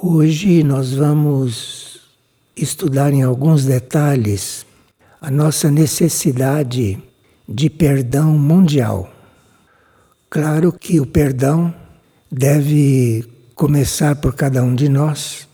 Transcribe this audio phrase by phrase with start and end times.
[0.00, 2.02] Hoje nós vamos
[2.56, 4.64] estudar em alguns detalhes
[5.20, 7.02] a nossa necessidade
[7.48, 9.10] de perdão mundial.
[10.30, 11.74] Claro que o perdão
[12.30, 13.24] deve
[13.56, 15.48] começar por cada um de nós,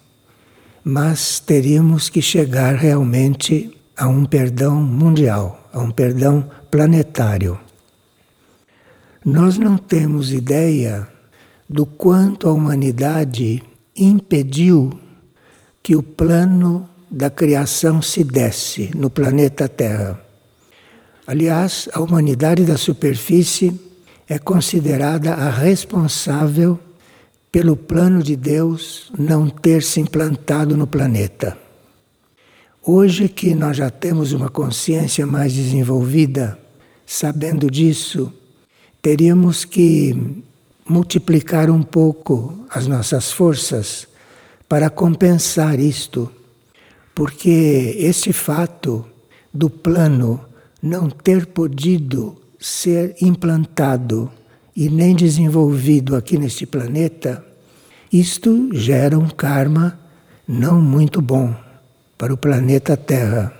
[0.84, 7.58] mas teríamos que chegar realmente a um perdão mundial, a um perdão planetário.
[9.24, 11.08] Nós não temos ideia
[11.66, 13.62] do quanto a humanidade
[13.96, 14.90] impediu
[15.82, 20.20] que o plano da criação se desse no planeta Terra.
[21.26, 23.78] Aliás, a humanidade da superfície
[24.28, 26.78] é considerada a responsável
[27.52, 31.56] pelo plano de Deus não ter se implantado no planeta.
[32.82, 36.58] Hoje que nós já temos uma consciência mais desenvolvida,
[37.06, 38.32] sabendo disso,
[39.00, 40.42] teríamos que
[40.88, 44.06] multiplicar um pouco as nossas forças
[44.68, 46.30] para compensar isto,
[47.14, 49.04] porque esse fato
[49.52, 50.40] do plano
[50.82, 54.30] não ter podido ser implantado
[54.76, 57.44] e nem desenvolvido aqui neste planeta,
[58.12, 59.98] isto gera um karma
[60.46, 61.54] não muito bom
[62.18, 63.52] para o planeta Terra.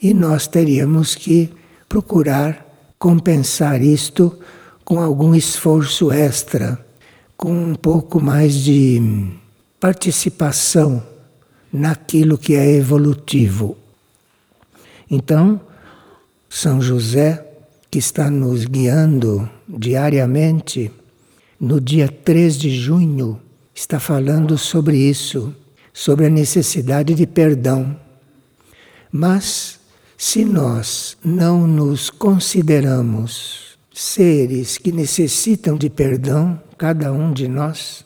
[0.00, 1.50] E nós teríamos que
[1.88, 2.66] procurar
[2.98, 4.38] compensar isto
[4.90, 6.84] com algum esforço extra,
[7.36, 9.00] com um pouco mais de
[9.78, 11.00] participação
[11.72, 13.78] naquilo que é evolutivo.
[15.08, 15.60] Então,
[16.48, 17.46] São José,
[17.88, 20.90] que está nos guiando diariamente,
[21.60, 23.40] no dia 3 de junho,
[23.72, 25.54] está falando sobre isso,
[25.92, 27.96] sobre a necessidade de perdão.
[29.12, 29.78] Mas,
[30.18, 33.69] se nós não nos consideramos
[34.00, 38.02] seres que necessitam de perdão, cada um de nós,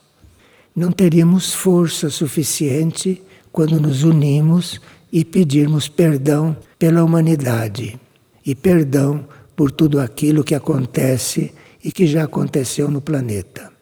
[0.75, 4.81] não teríamos força suficiente quando nos unimos
[5.13, 7.97] e pedirmos perdão pela humanidade
[8.45, 9.25] e perdão
[9.55, 13.73] por tudo aquilo que acontece e que já aconteceu no planeta.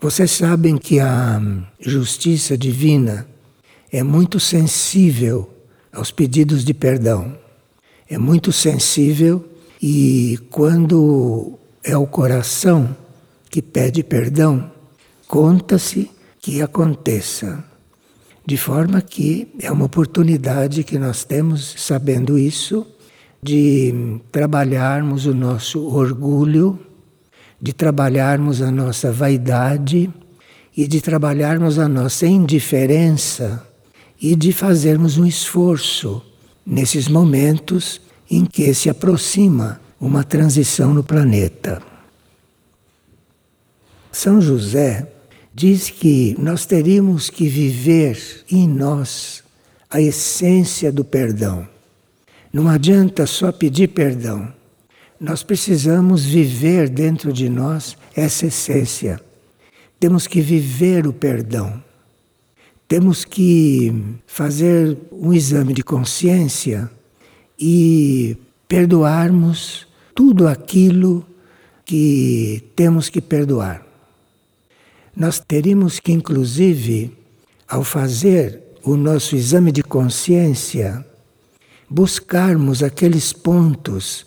[0.00, 1.40] Vocês sabem que a
[1.78, 3.28] justiça divina
[3.92, 5.48] é muito sensível
[5.92, 7.38] aos pedidos de perdão,
[8.10, 12.96] é muito sensível e quando é o coração
[13.50, 14.70] que pede perdão,
[15.28, 16.10] conta-se
[16.40, 17.64] que aconteça.
[18.44, 22.86] De forma que é uma oportunidade que nós temos, sabendo isso,
[23.42, 26.78] de trabalharmos o nosso orgulho,
[27.60, 30.12] de trabalharmos a nossa vaidade
[30.76, 33.66] e de trabalharmos a nossa indiferença
[34.20, 36.22] e de fazermos um esforço
[36.64, 38.00] nesses momentos
[38.30, 41.82] em que se aproxima uma transição no planeta.
[44.12, 45.06] São José
[45.54, 49.42] diz que nós teríamos que viver em nós
[49.90, 51.66] a essência do perdão.
[52.52, 54.52] Não adianta só pedir perdão.
[55.20, 59.20] Nós precisamos viver dentro de nós essa essência.
[59.98, 61.82] Temos que viver o perdão.
[62.86, 63.92] Temos que
[64.26, 66.90] fazer um exame de consciência
[67.58, 68.36] e
[68.68, 71.24] perdoarmos tudo aquilo
[71.84, 73.86] que temos que perdoar.
[75.14, 77.16] Nós teríamos que, inclusive,
[77.68, 81.04] ao fazer o nosso exame de consciência,
[81.88, 84.26] buscarmos aqueles pontos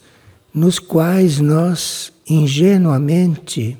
[0.53, 3.77] nos quais nós ingenuamente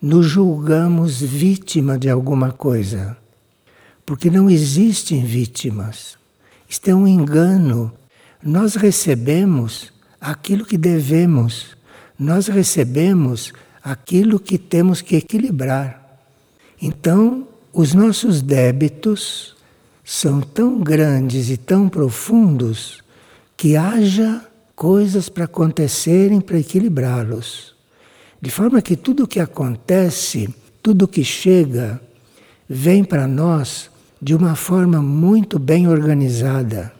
[0.00, 3.16] nos julgamos vítima de alguma coisa.
[4.04, 6.16] Porque não existem vítimas.
[6.68, 7.92] Isto é um engano
[8.42, 11.76] nós recebemos aquilo que devemos,
[12.18, 16.20] nós recebemos aquilo que temos que equilibrar.
[16.80, 19.56] Então, os nossos débitos
[20.04, 23.02] são tão grandes e tão profundos
[23.56, 27.74] que haja coisas para acontecerem para equilibrá-los.
[28.40, 30.52] De forma que tudo o que acontece,
[30.82, 32.00] tudo o que chega,
[32.68, 33.90] vem para nós
[34.20, 36.92] de uma forma muito bem organizada.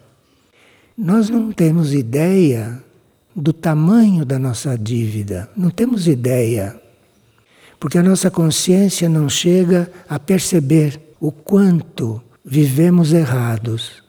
[0.97, 2.83] Nós não temos ideia
[3.35, 6.79] do tamanho da nossa dívida, não temos ideia.
[7.81, 14.03] Porque a nossa consciência não chega a perceber o quanto vivemos errados.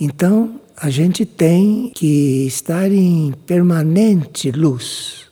[0.00, 5.26] Então, a gente tem que estar em permanente luz.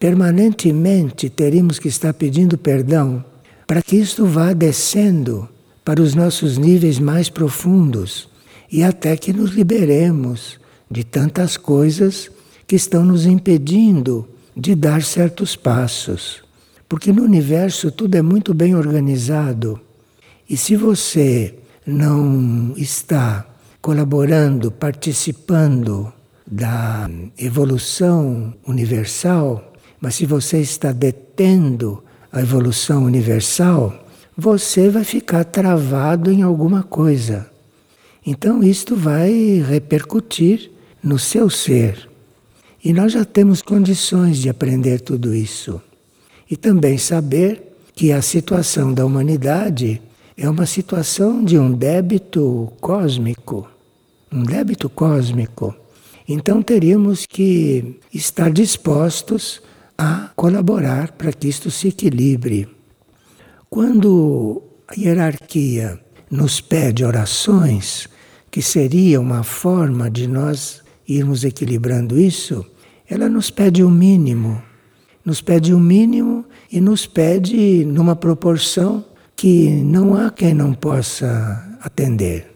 [0.00, 3.22] Permanentemente teríamos que estar pedindo perdão
[3.66, 5.46] para que isto vá descendo
[5.84, 8.27] para os nossos níveis mais profundos
[8.70, 10.58] e até que nos liberemos
[10.90, 12.30] de tantas coisas
[12.66, 16.42] que estão nos impedindo de dar certos passos.
[16.88, 19.80] Porque no universo tudo é muito bem organizado
[20.48, 21.54] E se você
[21.86, 23.46] não está
[23.82, 26.10] colaborando, participando
[26.46, 34.06] da evolução universal, mas se você está detendo a evolução universal,
[34.36, 37.50] você vai ficar travado em alguma coisa.
[38.30, 40.70] Então isto vai repercutir
[41.02, 42.10] no seu ser.
[42.84, 45.80] E nós já temos condições de aprender tudo isso.
[46.50, 50.02] E também saber que a situação da humanidade
[50.36, 53.66] é uma situação de um débito cósmico.
[54.30, 55.74] Um débito cósmico.
[56.28, 59.62] Então teríamos que estar dispostos
[59.96, 62.68] a colaborar para que isto se equilibre.
[63.70, 65.98] Quando a hierarquia
[66.30, 68.06] nos pede orações,
[68.50, 72.64] que seria uma forma de nós irmos equilibrando isso,
[73.08, 74.62] ela nos pede o mínimo.
[75.24, 79.04] Nos pede o mínimo e nos pede numa proporção
[79.36, 82.50] que não há quem não possa atender.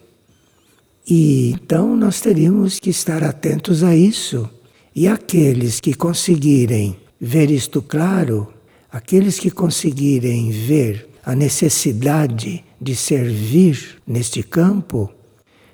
[1.08, 4.48] E então nós teríamos que estar atentos a isso.
[4.94, 8.52] E aqueles que conseguirem ver isto claro,
[8.90, 15.10] aqueles que conseguirem ver a necessidade de servir neste campo,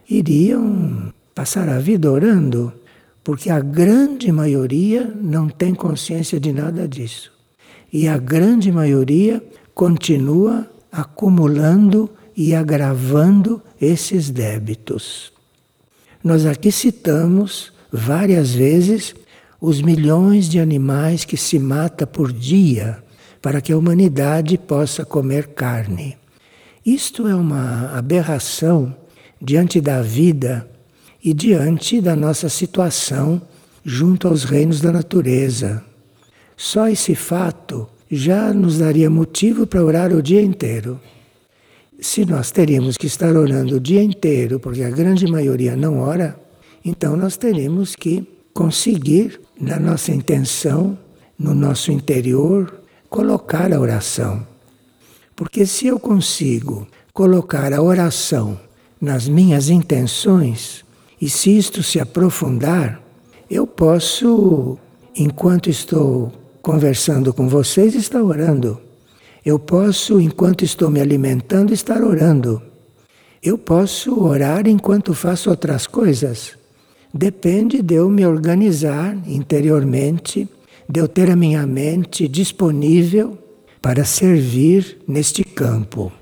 [0.08, 2.72] iriam passar a vida orando,
[3.22, 7.30] porque a grande maioria não tem consciência de nada disso.
[7.92, 9.42] E a grande maioria
[9.74, 15.32] continua acumulando e agravando esses débitos.
[16.22, 19.14] Nós aqui citamos várias vezes
[19.60, 23.02] os milhões de animais que se mata por dia
[23.40, 26.16] para que a humanidade possa comer carne.
[26.84, 28.94] Isto é uma aberração
[29.40, 30.68] diante da vida
[31.22, 33.40] e diante da nossa situação
[33.84, 35.84] junto aos reinos da natureza.
[36.56, 41.00] Só esse fato já nos daria motivo para orar o dia inteiro.
[42.00, 46.38] Se nós teríamos que estar orando o dia inteiro, porque a grande maioria não ora,
[46.84, 50.98] então nós teríamos que conseguir, na nossa intenção,
[51.38, 54.46] no nosso interior, colocar a oração.
[55.34, 58.58] Porque se eu consigo colocar a oração
[59.00, 60.84] nas minhas intenções,
[61.20, 63.00] e se isto se aprofundar,
[63.50, 64.78] eu posso,
[65.16, 68.80] enquanto estou conversando com vocês, estar orando.
[69.44, 72.60] Eu posso, enquanto estou me alimentando, estar orando.
[73.42, 76.58] Eu posso orar enquanto faço outras coisas.
[77.14, 80.48] Depende de eu me organizar interiormente,
[80.88, 83.38] de eu ter a minha mente disponível
[83.80, 86.12] para servir neste campo.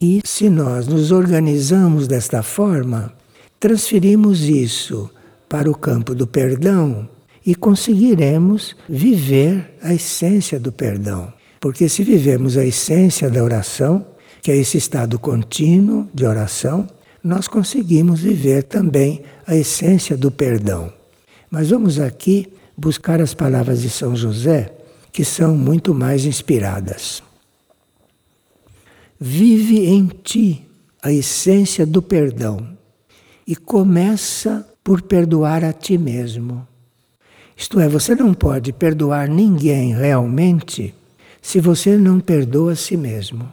[0.00, 3.14] E se nós nos organizamos desta forma,
[3.58, 5.10] transferimos isso
[5.48, 7.08] para o campo do perdão
[7.46, 11.32] e conseguiremos viver a essência do perdão.
[11.58, 14.04] Porque se vivemos a essência da oração,
[14.42, 16.86] que é esse estado contínuo de oração,
[17.24, 20.92] nós conseguimos viver também a essência do perdão.
[21.50, 24.76] Mas vamos aqui buscar as palavras de São José,
[25.10, 27.22] que são muito mais inspiradas.
[29.18, 30.62] Vive em ti
[31.02, 32.76] a essência do perdão
[33.46, 36.66] e começa por perdoar a ti mesmo.
[37.56, 40.94] Isto é, você não pode perdoar ninguém realmente
[41.40, 43.50] se você não perdoa a si mesmo.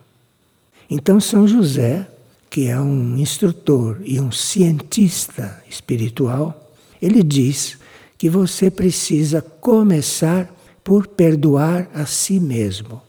[0.90, 2.08] Então, São José,
[2.50, 7.78] que é um instrutor e um cientista espiritual, ele diz
[8.18, 10.54] que você precisa começar
[10.84, 13.02] por perdoar a si mesmo.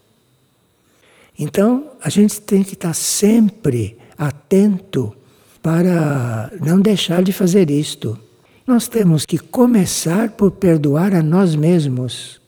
[1.39, 5.15] Então, a gente tem que estar sempre atento
[5.63, 8.19] para não deixar de fazer isto.
[8.67, 12.41] Nós temos que começar por perdoar a nós mesmos.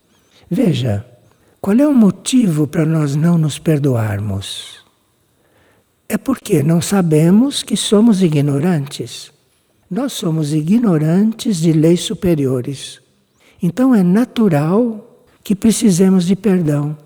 [0.51, 1.05] Veja,
[1.61, 4.85] qual é o motivo para nós não nos perdoarmos?
[6.09, 9.33] É porque não sabemos que somos ignorantes.
[9.91, 13.01] Nós somos ignorantes de leis superiores.
[13.63, 16.97] Então é natural que precisemos de perdão.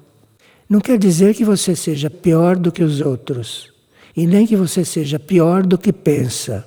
[0.71, 3.73] Não quer dizer que você seja pior do que os outros,
[4.17, 6.67] e nem que você seja pior do que pensa.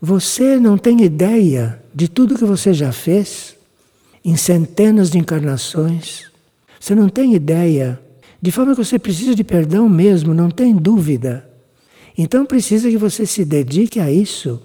[0.00, 3.56] Você não tem ideia de tudo que você já fez
[4.24, 6.32] em centenas de encarnações
[6.84, 7.98] você não tem ideia.
[8.42, 11.48] De forma que você precisa de perdão mesmo, não tem dúvida.
[12.16, 14.60] Então precisa que você se dedique a isso,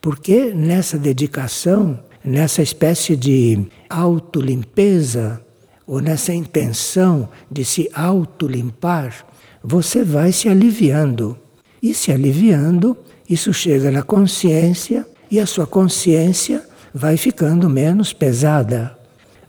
[0.00, 5.44] porque nessa dedicação, nessa espécie de autolimpeza,
[5.86, 9.24] ou nessa intenção de se autolimpar,
[9.62, 11.38] você vai se aliviando.
[11.82, 12.96] E se aliviando,
[13.28, 18.96] isso chega na consciência e a sua consciência vai ficando menos pesada.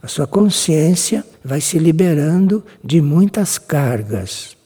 [0.02, 4.56] A sua consciência vai se liberando de muitas cargas.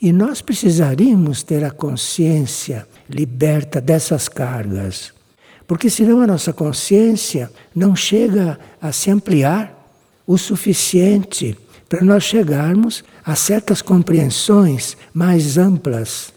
[0.00, 5.12] E nós precisaríamos ter a consciência liberta dessas cargas.
[5.66, 9.83] Porque senão a nossa consciência não chega a se ampliar
[10.26, 11.56] o suficiente
[11.88, 16.32] para nós chegarmos a certas compreensões mais amplas.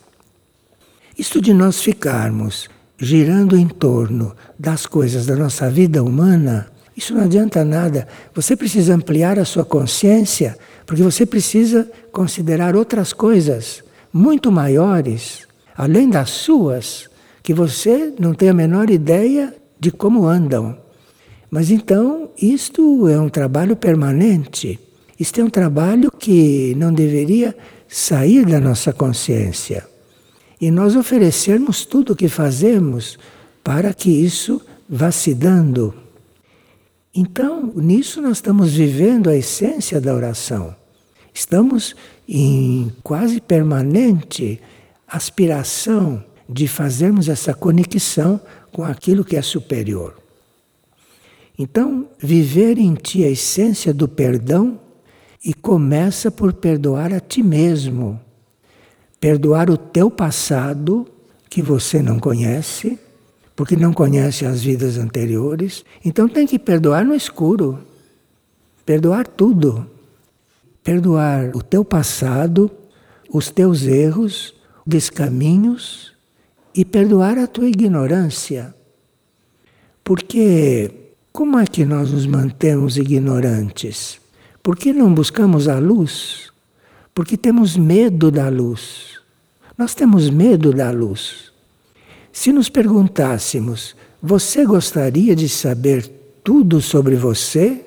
[1.18, 7.24] Isto de nós ficarmos girando em torno das coisas da nossa vida humana, isso não
[7.24, 8.08] adianta nada.
[8.34, 16.10] Você precisa ampliar a sua consciência, porque você precisa considerar outras coisas muito maiores, além
[16.10, 17.08] das suas,
[17.44, 20.78] que você não tem a menor ideia de como andam.
[21.50, 24.80] Mas então, isto é um trabalho permanente.
[25.20, 27.56] Isto é um trabalho que não deveria
[27.88, 29.88] sair da nossa consciência.
[30.60, 33.18] E nós oferecermos tudo o que fazemos
[33.64, 35.94] para que isso vá se dando.
[37.14, 40.76] Então, nisso nós estamos vivendo a essência da oração.
[41.34, 41.96] Estamos
[42.28, 44.60] em quase permanente
[45.08, 48.40] aspiração de fazermos essa conexão
[48.72, 50.27] com aquilo que é superior.
[51.58, 54.80] Então, viver em ti a essência do perdão
[55.44, 58.20] e começa por perdoar a ti mesmo.
[59.20, 61.08] Perdoar o teu passado,
[61.50, 63.00] que você não conhece,
[63.56, 65.84] porque não conhece as vidas anteriores.
[66.06, 67.80] Então tem que perdoar no escuro.
[68.86, 69.90] Perdoar tudo.
[70.84, 72.70] Perdoar o teu passado,
[73.30, 74.54] os teus erros,
[74.86, 76.14] descaminhos
[76.74, 78.76] e perdoar a tua ignorância.
[80.04, 81.07] Porque
[81.38, 84.20] como é que nós nos mantemos ignorantes?
[84.64, 86.52] Por que não buscamos a luz?
[87.14, 89.20] Porque temos medo da luz.
[89.78, 91.52] Nós temos medo da luz.
[92.32, 96.10] Se nos perguntássemos, você gostaria de saber
[96.44, 97.86] tudo sobre você?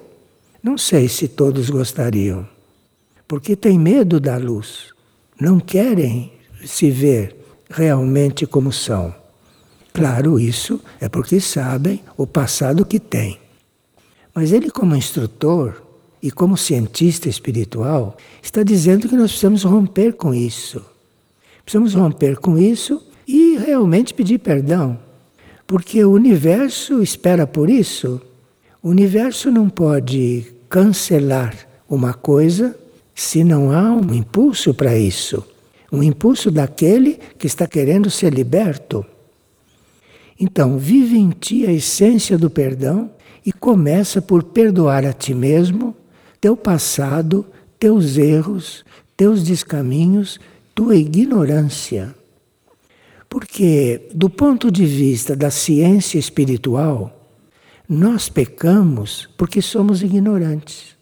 [0.63, 2.49] Não sei se todos gostariam.
[3.27, 4.95] Porque têm medo da luz.
[5.41, 6.33] Não querem
[6.65, 7.37] se ver
[7.69, 9.13] realmente como são.
[9.93, 13.40] Claro, isso é porque sabem o passado que têm.
[14.41, 15.83] Mas ele, como instrutor,
[16.23, 20.83] e como cientista espiritual, está dizendo que nós precisamos romper com isso.
[21.63, 24.99] Precisamos romper com isso e realmente pedir perdão.
[25.67, 28.19] Porque o universo espera por isso.
[28.83, 31.55] O universo não pode cancelar
[31.87, 32.75] uma coisa
[33.15, 35.45] se não há um impulso para isso.
[35.93, 39.05] Um impulso daquele que está querendo ser liberto.
[40.41, 43.11] Então, vive em ti a essência do perdão
[43.45, 45.97] e começa por perdoar a ti mesmo
[46.41, 47.47] teu passado,
[47.79, 48.85] teus erros,
[49.17, 50.39] teus descaminhos,
[50.75, 52.15] tua ignorância.
[53.29, 57.29] Porque, do ponto de vista da ciência espiritual,
[57.89, 60.97] nós pecamos porque somos ignorantes.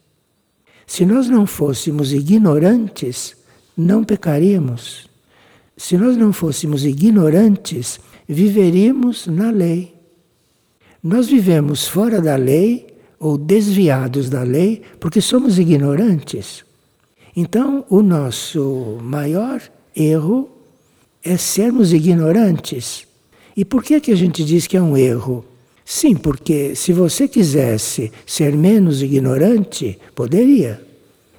[0.86, 3.36] Se nós não fôssemos ignorantes,
[3.76, 5.08] não pecaríamos.
[5.76, 9.97] Se nós não fôssemos ignorantes, viveríamos na lei.
[11.02, 12.86] Nós vivemos fora da lei
[13.20, 16.64] ou desviados da lei porque somos ignorantes.
[17.36, 19.62] Então, o nosso maior
[19.94, 20.50] erro
[21.22, 23.06] é sermos ignorantes.
[23.56, 25.44] E por que, que a gente diz que é um erro?
[25.84, 30.82] Sim, porque se você quisesse ser menos ignorante, poderia.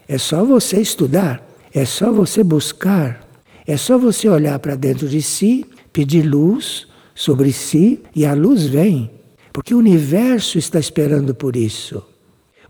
[0.08, 3.28] É só você estudar, é só você buscar,
[3.68, 8.66] é só você olhar para dentro de si, pedir luz sobre si e a luz
[8.66, 9.19] vem.
[9.60, 12.02] Porque o universo está esperando por isso.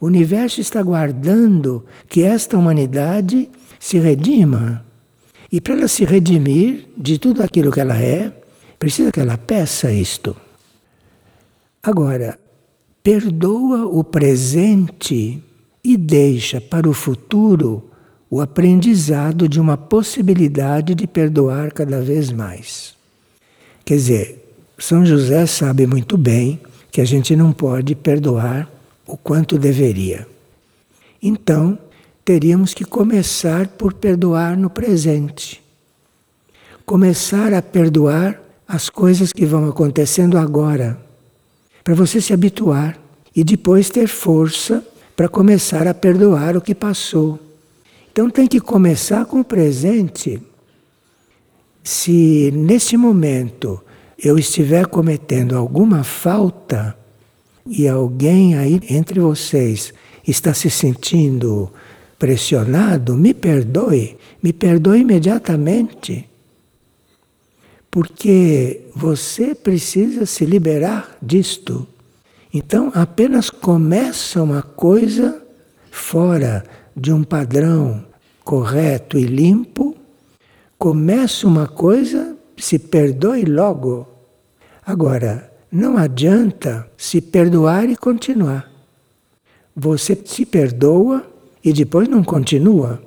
[0.02, 3.48] O universo está guardando que esta humanidade
[3.80, 4.84] se redima.
[5.52, 8.34] E para ela se redimir de tudo aquilo que ela é,
[8.80, 10.36] precisa que ela peça isto.
[11.84, 12.40] Agora,
[13.04, 15.44] perdoa o presente
[15.84, 17.88] e deixa para o futuro
[18.32, 22.96] o aprendizado de uma possibilidade de perdoar cada vez mais.
[23.86, 26.60] Quer dizer, São José sabe muito bem
[26.92, 28.70] que a gente não pode perdoar
[29.06, 30.28] o quanto deveria.
[31.22, 31.78] Então,
[32.24, 35.62] teríamos que começar por perdoar no presente.
[36.86, 41.00] Começar a perdoar as coisas que vão acontecendo agora,
[41.84, 43.00] para você se habituar
[43.36, 47.40] e depois ter força para começar a perdoar o que passou.
[48.12, 50.42] Então tem que começar com o presente.
[51.84, 53.82] Se nesse momento
[54.24, 56.98] eu estiver cometendo alguma falta
[57.66, 59.94] e alguém aí entre vocês
[60.28, 61.72] está se sentindo
[62.18, 66.28] pressionado, me perdoe, me perdoe imediatamente.
[67.90, 71.88] Porque você precisa se liberar disto.
[72.54, 75.42] Então, apenas começa uma coisa
[75.90, 76.64] fora
[76.96, 78.06] de um padrão
[78.44, 79.96] correto e limpo,
[80.78, 82.29] começa uma coisa,
[82.60, 84.08] se perdoe logo.
[84.86, 88.70] Agora, não adianta se perdoar e continuar.
[89.76, 91.26] Você se perdoa
[91.64, 93.02] e depois não continua.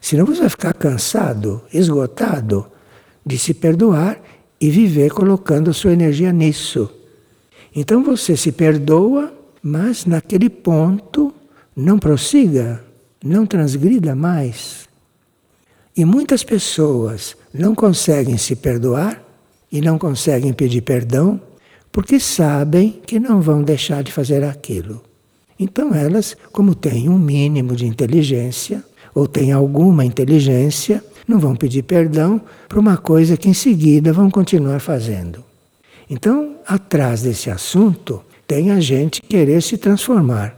[0.00, 2.66] Senão você vai ficar cansado, esgotado
[3.24, 4.20] de se perdoar
[4.60, 6.90] e viver colocando sua energia nisso.
[7.74, 9.32] Então você se perdoa,
[9.62, 11.32] mas naquele ponto
[11.76, 12.82] não prossiga,
[13.22, 14.88] não transgrida mais.
[15.96, 19.22] E muitas pessoas não conseguem se perdoar
[19.70, 21.40] e não conseguem pedir perdão
[21.92, 25.02] porque sabem que não vão deixar de fazer aquilo.
[25.58, 31.82] Então elas, como têm um mínimo de inteligência, ou têm alguma inteligência, não vão pedir
[31.82, 35.44] perdão por uma coisa que em seguida vão continuar fazendo.
[36.08, 40.56] Então, atrás desse assunto, tem a gente querer se transformar.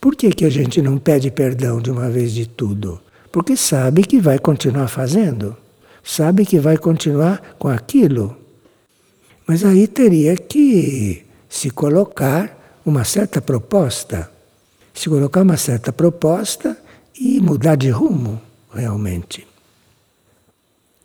[0.00, 3.00] Por que, que a gente não pede perdão de uma vez de tudo?
[3.30, 5.56] Porque sabe que vai continuar fazendo,
[6.02, 8.36] sabe que vai continuar com aquilo.
[9.46, 14.30] Mas aí teria que se colocar uma certa proposta,
[14.94, 16.76] se colocar uma certa proposta
[17.18, 18.40] e mudar de rumo,
[18.72, 19.46] realmente.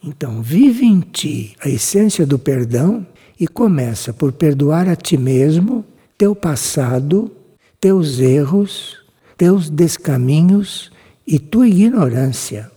[0.03, 3.05] Então, vive em ti a essência do perdão
[3.39, 5.83] e começa por perdoar a ti mesmo,
[6.17, 7.31] teu passado,
[7.79, 8.97] teus erros,
[9.37, 10.91] teus descaminhos
[11.25, 12.71] e tua ignorância.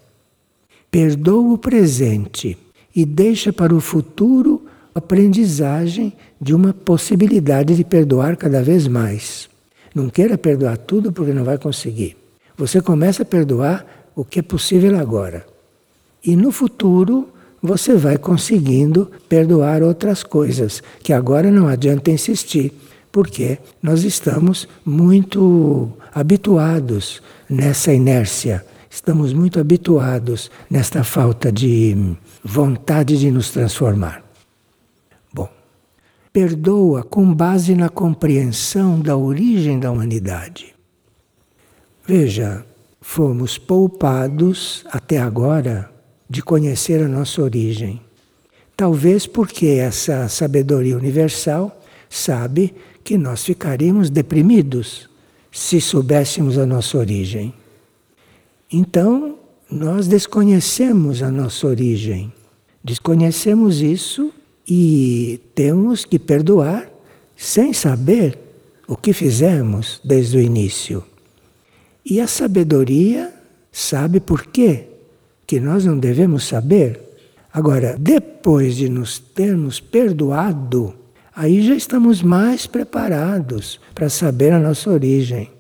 [0.91, 2.59] Perdoa o presente
[2.95, 4.63] e deixa para o futuro
[4.95, 9.49] a aprendizagem de uma possibilidade de perdoar cada vez mais.
[9.95, 12.17] Não queira perdoar tudo porque não vai conseguir.
[12.57, 15.47] Você começa a perdoar o que é possível agora.
[16.25, 17.29] E no futuro
[17.63, 22.73] você vai conseguindo perdoar outras coisas, que agora não adianta insistir,
[23.13, 33.31] porque nós estamos muito habituados nessa inércia, estamos muito habituados nesta falta de vontade de
[33.31, 34.25] nos transformar.
[35.33, 35.49] Bom,
[36.33, 40.75] perdoa com base na compreensão da origem da humanidade.
[42.05, 42.67] Veja,
[43.01, 45.91] fomos poupados até agora
[46.29, 48.01] de conhecer a nossa origem.
[48.77, 55.09] Talvez porque essa sabedoria universal sabe que nós ficaríamos deprimidos
[55.53, 57.55] se soubéssemos a nossa origem.
[58.73, 59.37] Então,
[59.71, 62.33] nós desconhecemos a nossa origem.
[62.83, 64.33] Desconhecemos isso
[64.67, 66.89] e temos que perdoar
[67.37, 68.39] sem saber
[68.87, 71.03] o que fizemos desde o início.
[72.05, 73.33] E a sabedoria
[73.73, 74.87] sabe por quê
[75.47, 77.01] que nós não devemos saber.
[77.53, 80.95] Agora, depois de nos termos perdoado,
[81.35, 85.51] aí já estamos mais preparados para saber a nossa origem.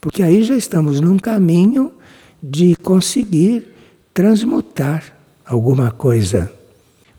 [0.00, 1.92] Porque aí já estamos num caminho
[2.42, 3.66] de conseguir
[4.14, 6.52] transmutar alguma coisa.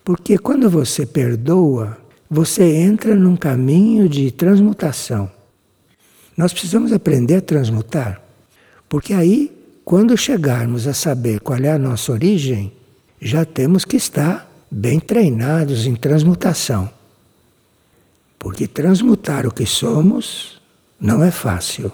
[0.04, 1.98] Porque quando você perdoa,
[2.30, 5.30] você entra num caminho de transmutação.
[6.36, 8.22] Nós precisamos aprender a transmutar,
[8.88, 9.52] porque aí
[9.84, 12.72] quando chegarmos a saber qual é a nossa origem,
[13.20, 16.90] já temos que estar bem treinados em transmutação.
[18.40, 20.62] Porque transmutar o que somos
[21.00, 21.92] não é fácil.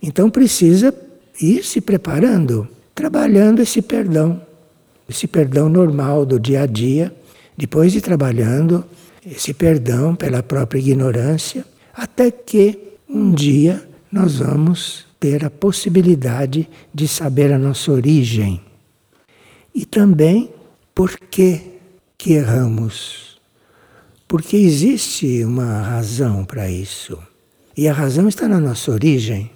[0.00, 0.92] Então precisa
[1.40, 4.40] ir se preparando, trabalhando esse perdão,
[5.08, 7.14] esse perdão normal do dia a dia,
[7.56, 8.84] depois de trabalhando
[9.24, 11.64] esse perdão pela própria ignorância,
[11.94, 18.60] até que um dia nós vamos ter a possibilidade de saber a nossa origem
[19.74, 20.50] e também
[20.94, 21.78] por que,
[22.18, 23.38] que erramos.
[24.28, 27.18] Porque existe uma razão para isso.
[27.76, 29.50] E a razão está na nossa origem.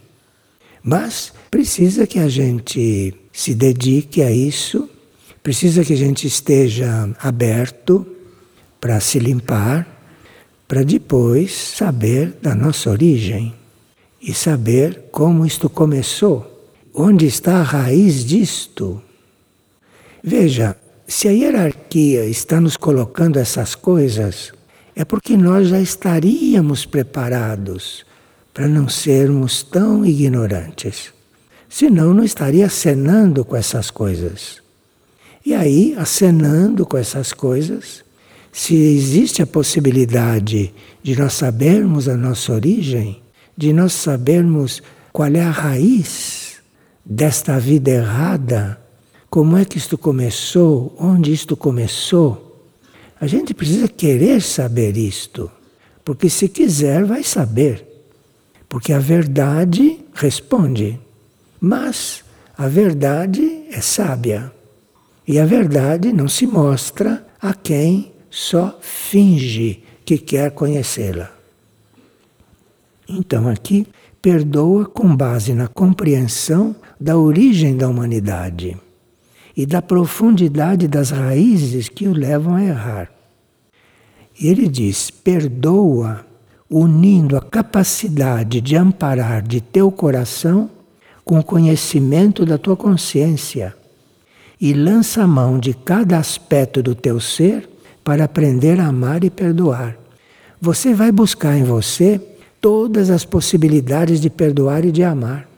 [0.82, 4.90] Mas precisa que a gente se dedique a isso,
[5.42, 8.06] precisa que a gente esteja aberto
[8.78, 9.88] para se limpar,
[10.68, 13.54] para depois saber da nossa origem
[14.20, 19.00] e saber como isto começou, onde está a raiz disto.
[20.22, 20.76] Veja,
[21.08, 24.52] se a hierarquia está nos colocando essas coisas,
[24.94, 28.04] é porque nós já estaríamos preparados
[28.52, 31.15] para não sermos tão ignorantes.
[31.68, 34.62] Senão, não estaria acenando com essas coisas.
[35.44, 38.04] E aí, acenando com essas coisas,
[38.52, 43.22] se existe a possibilidade de nós sabermos a nossa origem,
[43.56, 46.56] de nós sabermos qual é a raiz
[47.04, 48.80] desta vida errada,
[49.30, 52.66] como é que isto começou, onde isto começou.
[53.20, 55.50] A gente precisa querer saber isto,
[56.04, 57.86] porque se quiser, vai saber.
[58.68, 60.98] Porque a verdade responde,
[61.60, 62.24] mas
[62.56, 64.52] a verdade é sábia.
[65.26, 71.30] E a verdade não se mostra a quem só finge que quer conhecê-la.
[73.08, 73.86] Então aqui,
[74.22, 78.76] perdoa com base na compreensão da origem da humanidade
[79.56, 83.10] e da profundidade das raízes que o levam a errar.
[84.38, 86.26] E ele diz: perdoa,
[86.68, 90.70] unindo a capacidade de amparar de teu coração
[91.26, 93.74] com o conhecimento da tua consciência,
[94.60, 97.68] e lança a mão de cada aspecto do teu ser
[98.04, 99.98] para aprender a amar e perdoar.
[100.60, 102.20] Você vai buscar em você
[102.60, 105.48] todas as possibilidades de perdoar e de amar.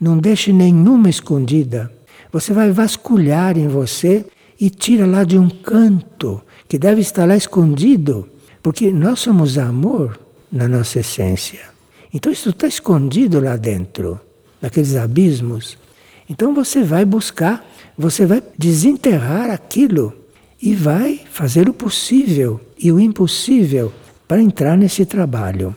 [0.00, 1.92] Não deixe nenhuma escondida.
[2.32, 4.24] Você vai vasculhar em você
[4.58, 8.26] e tira lá de um canto que deve estar lá escondido,
[8.62, 10.18] porque nós somos amor
[10.50, 11.60] na nossa essência.
[12.12, 14.18] Então isso está escondido lá dentro,
[14.60, 15.78] naqueles abismos.
[16.28, 17.64] Então você vai buscar,
[17.96, 20.12] você vai desenterrar aquilo
[20.60, 23.92] e vai fazer o possível e o impossível
[24.28, 25.74] para entrar nesse trabalho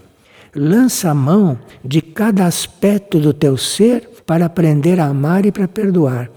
[0.56, 5.68] lança a mão de cada aspecto do teu ser para aprender a amar e para
[5.68, 6.30] perdoar.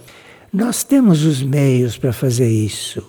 [0.53, 3.07] Nós temos os meios para fazer isso.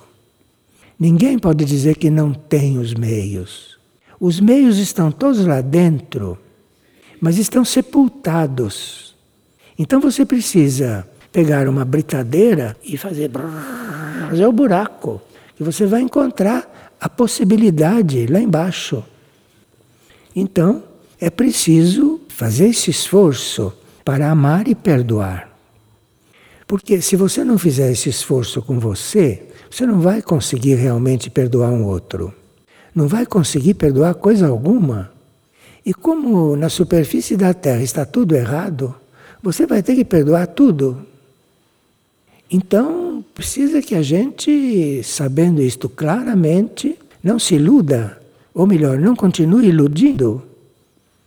[0.99, 3.77] Ninguém pode dizer que não tem os meios.
[4.19, 6.37] Os meios estão todos lá dentro,
[7.21, 9.06] mas estão sepultados.
[9.77, 13.29] Então você precisa pegar uma britadeira e fazer,
[14.29, 15.21] fazer o buraco.
[15.59, 19.03] E você vai encontrar a possibilidade lá embaixo.
[20.35, 20.83] Então,
[21.19, 25.49] é preciso fazer esse esforço para amar e perdoar.
[26.67, 31.69] Porque se você não fizer esse esforço com você, você não vai conseguir realmente perdoar
[31.69, 32.33] um outro.
[32.93, 35.11] Não vai conseguir perdoar coisa alguma.
[35.85, 38.93] E como na superfície da Terra está tudo errado,
[39.41, 41.05] você vai ter que perdoar tudo.
[42.49, 48.21] Então, precisa que a gente, sabendo isto claramente, não se iluda,
[48.53, 50.41] ou melhor, não continue iludindo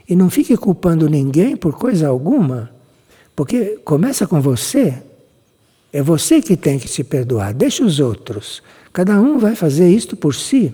[0.09, 2.71] e não fique culpando ninguém por coisa alguma,
[3.37, 5.03] porque começa com você.
[5.93, 8.63] É você que tem que se perdoar, deixa os outros.
[8.93, 10.73] Cada um vai fazer isto por si.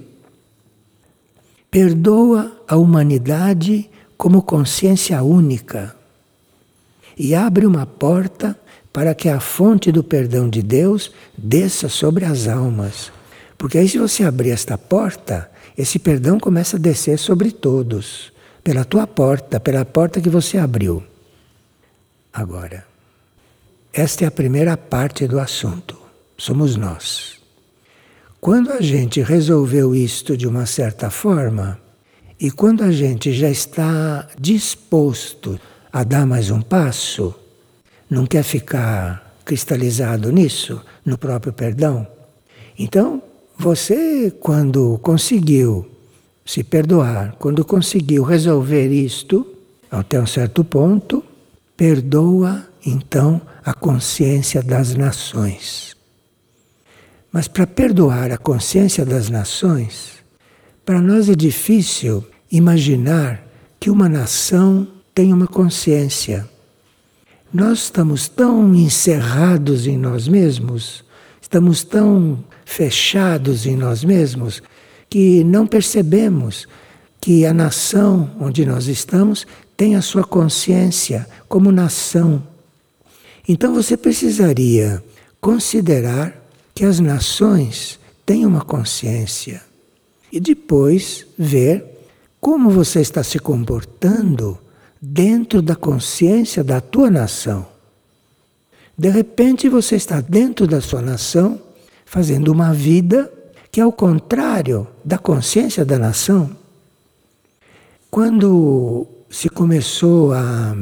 [1.71, 5.96] Perdoa a humanidade como consciência única
[7.17, 8.59] e abre uma porta
[8.93, 13.13] para que a fonte do perdão de Deus desça sobre as almas.
[13.59, 18.85] Porque aí, se você abrir esta porta, esse perdão começa a descer sobre todos pela
[18.85, 21.03] tua porta, pela porta que você abriu.
[22.33, 22.85] Agora,
[23.93, 25.97] esta é a primeira parte do assunto.
[26.37, 27.41] Somos nós.
[28.41, 31.81] Quando a gente resolveu isto de uma certa forma,
[32.39, 35.59] e quando a gente já está disposto
[35.97, 37.35] a dar mais um passo,
[38.11, 42.07] não quer ficar cristalizado nisso, no próprio perdão,
[42.79, 43.23] então
[43.57, 45.91] você, quando conseguiu
[46.45, 49.47] se perdoar, quando conseguiu resolver isto,
[49.91, 51.25] até um certo ponto,
[51.75, 55.97] perdoa então a consciência das nações.
[57.33, 60.17] Mas para perdoar a consciência das nações,
[60.85, 63.43] para nós é difícil imaginar
[63.81, 66.47] que uma nação tem uma consciência.
[67.51, 71.03] Nós estamos tão encerrados em nós mesmos,
[71.41, 74.63] estamos tão fechados em nós mesmos,
[75.09, 76.69] que não percebemos
[77.19, 82.47] que a nação onde nós estamos tem a sua consciência como nação.
[83.49, 85.03] Então você precisaria
[85.41, 86.37] considerar
[86.75, 89.63] que as nações têm uma consciência
[90.31, 91.87] e depois ver
[92.39, 94.59] como você está se comportando
[95.01, 97.67] dentro da consciência da tua nação.
[98.97, 101.61] De repente você está dentro da sua nação
[102.05, 103.31] fazendo uma vida
[103.71, 106.51] que é o contrário da consciência da nação.
[108.11, 110.75] Quando se começou a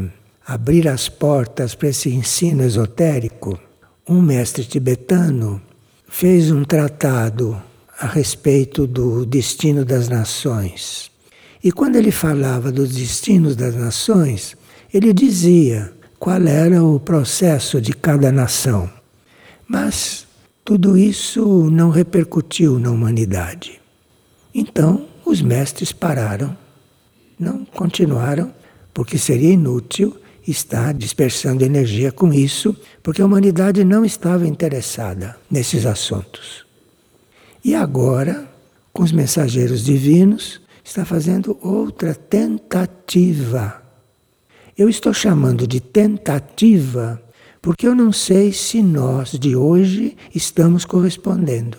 [0.46, 3.59] abrir as portas para esse ensino esotérico,
[4.09, 5.61] um mestre tibetano
[6.09, 7.61] fez um tratado
[7.98, 11.11] a respeito do destino das nações.
[11.64, 14.55] E quando ele falava dos destinos das nações,
[14.92, 18.90] ele dizia qual era o processo de cada nação.
[19.66, 20.27] Mas
[20.62, 23.81] tudo isso não repercutiu na humanidade.
[24.55, 26.55] Então, os mestres pararam,
[27.40, 28.53] não continuaram,
[28.92, 30.14] porque seria inútil
[30.46, 36.66] estar dispersando energia com isso, porque a humanidade não estava interessada nesses assuntos.
[37.64, 38.46] E agora,
[38.92, 43.83] com os mensageiros divinos, está fazendo outra tentativa.
[44.77, 47.20] Eu estou chamando de tentativa
[47.64, 51.79] Porque eu não sei se nós de hoje estamos correspondendo.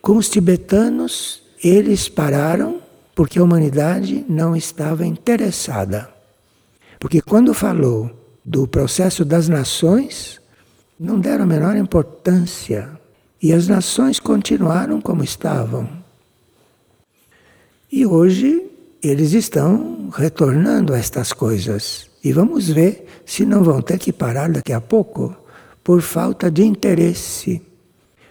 [0.00, 2.80] Com os tibetanos, eles pararam
[3.16, 6.08] porque a humanidade não estava interessada.
[7.00, 8.08] Porque quando falou
[8.44, 10.40] do processo das nações,
[11.00, 12.88] não deram a menor importância.
[13.42, 16.03] E as nações continuaram como estavam.
[17.90, 18.70] E hoje
[19.02, 22.08] eles estão retornando a estas coisas.
[22.22, 25.36] E vamos ver se não vão ter que parar daqui a pouco
[25.82, 27.60] por falta de interesse.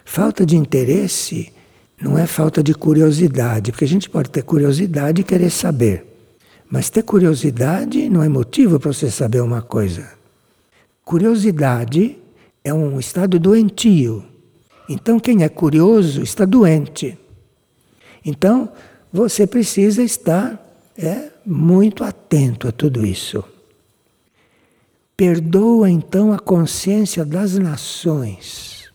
[0.04, 1.52] Falta de interesse
[2.00, 6.04] não é falta de curiosidade, porque a gente pode ter curiosidade e querer saber.
[6.68, 10.10] Mas ter curiosidade não é motivo para você saber uma coisa.
[11.04, 12.18] Curiosidade
[12.64, 14.24] é um estado doentio.
[14.88, 17.16] Então, quem é curioso está doente.
[18.24, 18.70] Então,
[19.14, 20.60] você precisa estar
[20.98, 23.44] é, muito atento a tudo isso.
[25.16, 28.90] Perdoa então a consciência das nações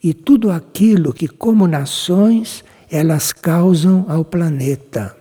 [0.00, 5.16] e tudo aquilo que, como nações, elas causam ao planeta.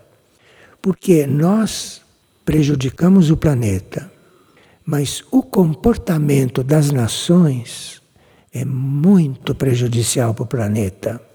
[0.83, 2.03] Porque nós
[2.45, 4.11] prejudicamos o planeta,
[4.85, 8.03] mas o comportamento das nações
[8.53, 11.26] é muito prejudicial para o planeta.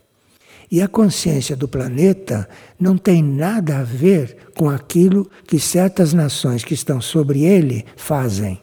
[0.73, 2.49] E a consciência do planeta
[2.81, 8.59] não tem nada a ver com aquilo que certas nações que estão sobre ele fazem.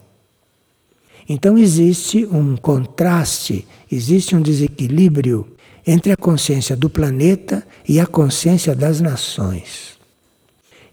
[1.29, 8.73] Então existe um contraste, existe um desequilíbrio entre a consciência do planeta e a consciência
[8.73, 9.99] das nações.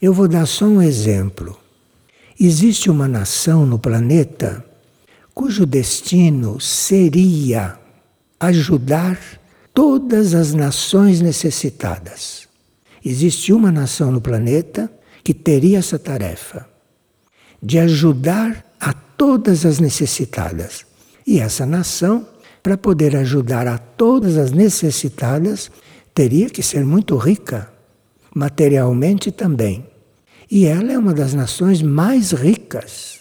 [0.02, 1.59] Eu vou dar só um exemplo.
[2.38, 4.62] Existe uma nação no planeta
[5.35, 7.79] cujo destino seria
[8.38, 9.18] ajudar
[9.77, 12.49] todas as nações necessitadas.
[13.05, 14.91] Existe uma nação no planeta
[15.23, 16.67] que teria essa tarefa
[17.62, 20.87] de ajudar a todas as necessitadas.
[21.27, 22.27] E essa nação,
[22.62, 25.71] para poder ajudar a todas as necessitadas,
[26.15, 27.71] teria que ser muito rica,
[28.35, 29.87] materialmente também.
[30.51, 33.21] E ela é uma das nações mais ricas,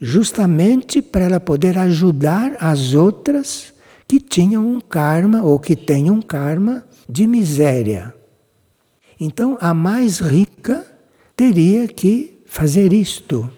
[0.00, 3.73] justamente para ela poder ajudar as outras
[4.14, 8.14] que tinham um karma ou que têm um karma de miséria.
[9.18, 10.86] Então, a mais rica
[11.34, 13.50] teria que fazer isto.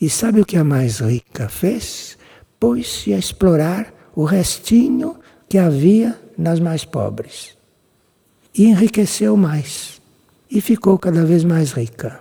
[0.00, 2.16] E sabe o que a mais rica fez?
[2.60, 5.16] Pôs-se a explorar o restinho
[5.48, 7.56] que havia nas mais pobres.
[8.56, 10.00] E enriqueceu mais
[10.48, 12.20] e ficou cada vez mais rica.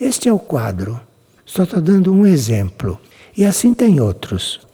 [0.00, 1.00] Este é o quadro.
[1.44, 3.00] Só estou dando um exemplo.
[3.36, 4.67] E assim tem outros.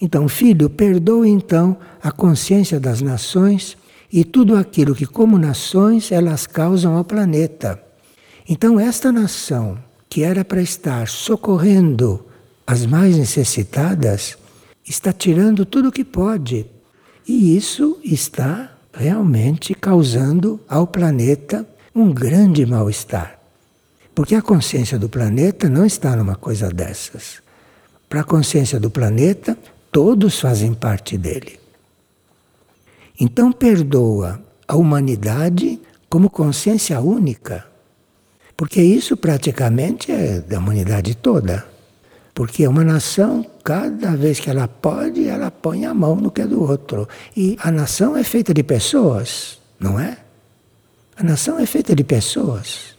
[0.00, 3.76] Então, filho, perdoe então a consciência das nações
[4.12, 7.80] e tudo aquilo que, como nações, elas causam ao planeta.
[8.48, 9.78] Então, esta nação,
[10.08, 12.24] que era para estar socorrendo
[12.66, 14.36] as mais necessitadas,
[14.86, 16.66] está tirando tudo o que pode.
[17.26, 23.38] E isso está realmente causando ao planeta um grande mal-estar.
[24.14, 27.42] Porque a consciência do planeta não está numa coisa dessas.
[28.08, 29.58] Para a consciência do planeta,
[29.96, 31.58] todos fazem parte dele.
[33.18, 37.66] Então, perdoa a humanidade como consciência única.
[38.54, 41.66] Porque isso praticamente é da humanidade toda.
[42.34, 46.46] Porque uma nação, cada vez que ela pode, ela põe a mão no que é
[46.46, 47.08] do outro.
[47.34, 50.18] E a nação é feita de pessoas, não é?
[51.16, 52.94] A nação é feita de pessoas.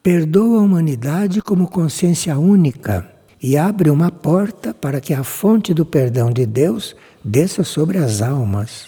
[0.00, 3.13] Perdoa a humanidade como consciência única
[3.46, 8.22] e abre uma porta para que a fonte do perdão de Deus desça sobre as
[8.22, 8.86] almas.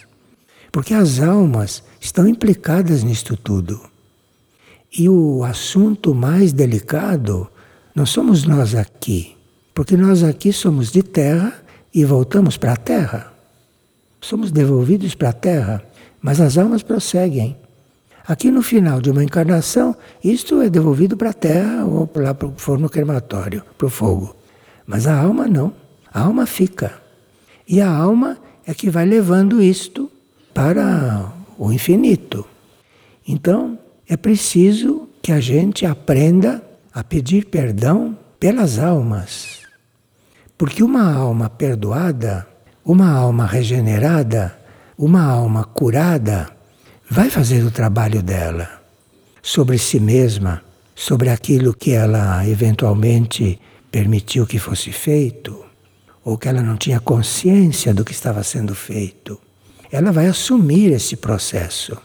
[0.72, 3.78] Porque as almas estão implicadas nisto tudo.
[4.98, 7.46] E o assunto mais delicado
[7.94, 9.36] não somos nós aqui,
[9.74, 11.52] porque nós aqui somos de terra
[11.92, 13.30] e voltamos para a terra.
[14.22, 15.84] Somos devolvidos para a terra.
[16.22, 17.58] Mas as almas prosseguem.
[18.26, 22.48] Aqui no final de uma encarnação, isto é devolvido para a terra ou lá para
[22.48, 24.34] o forno crematório, para o fogo.
[24.86, 25.72] Mas a alma não.
[26.12, 27.00] A alma fica.
[27.68, 30.10] E a alma é que vai levando isto
[30.54, 32.46] para o infinito.
[33.26, 36.62] Então, é preciso que a gente aprenda
[36.94, 39.62] a pedir perdão pelas almas.
[40.56, 42.46] Porque uma alma perdoada,
[42.84, 44.56] uma alma regenerada,
[44.96, 46.48] uma alma curada,
[47.10, 48.80] vai fazer o trabalho dela
[49.42, 50.62] sobre si mesma,
[50.94, 53.60] sobre aquilo que ela eventualmente
[53.96, 55.64] permitiu que fosse feito,
[56.22, 59.40] ou que ela não tinha consciência do que estava sendo feito.
[59.90, 61.96] Ela vai assumir esse processo.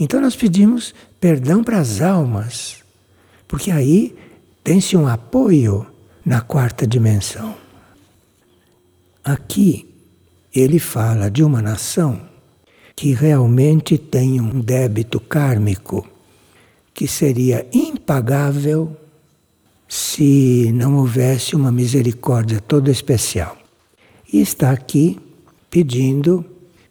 [0.00, 2.76] Então nós pedimos perdão para as almas,
[3.46, 4.16] porque aí
[4.64, 5.86] tem-se um apoio
[6.24, 7.54] na quarta dimensão.
[9.22, 9.86] Aqui
[10.54, 12.18] ele fala de uma nação
[12.94, 16.08] que realmente tem um débito kármico
[16.94, 18.96] que seria impagável
[19.88, 23.56] se não houvesse uma misericórdia toda especial.
[24.32, 25.18] E está aqui
[25.70, 26.44] pedindo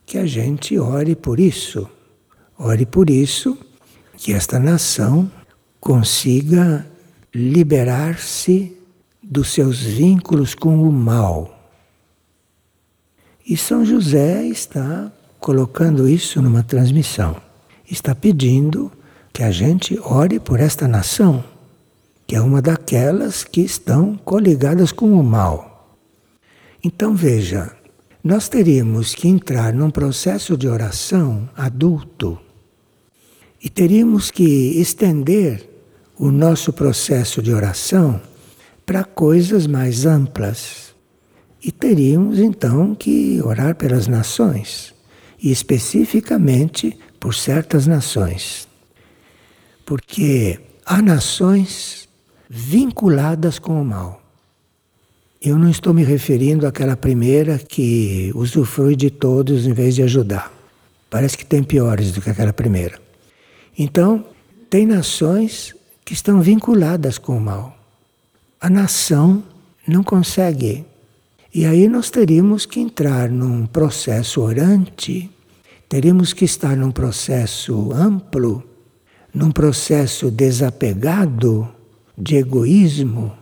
[0.05, 1.89] que a gente ore por isso.
[2.57, 3.57] Ore por isso,
[4.17, 5.29] que esta nação
[5.79, 6.87] consiga
[7.33, 8.75] liberar-se
[9.21, 11.51] dos seus vínculos com o mal.
[13.47, 17.35] E São José está colocando isso numa transmissão.
[17.89, 18.91] Está pedindo
[19.31, 21.43] que a gente ore por esta nação,
[22.27, 25.97] que é uma daquelas que estão coligadas com o mal.
[26.83, 27.71] Então veja,
[28.23, 32.39] nós teríamos que entrar num processo de oração adulto
[33.63, 35.67] e teríamos que estender
[36.17, 38.21] o nosso processo de oração
[38.85, 40.93] para coisas mais amplas.
[41.63, 44.93] E teríamos então que orar pelas nações,
[45.41, 48.67] e especificamente por certas nações.
[49.83, 52.04] Porque há nações
[52.49, 54.21] vinculadas com o mal.
[55.41, 60.51] Eu não estou me referindo àquela primeira que usufrui de todos em vez de ajudar.
[61.09, 62.99] Parece que tem piores do que aquela primeira.
[63.77, 64.25] Então,
[64.69, 67.77] tem nações que estão vinculadas com o mal.
[68.59, 69.43] A nação
[69.87, 70.85] não consegue.
[71.53, 75.29] E aí nós teríamos que entrar num processo orante,
[75.87, 78.63] teríamos que estar num processo amplo,
[79.33, 81.74] num processo desapegado
[82.17, 83.35] de egoísmo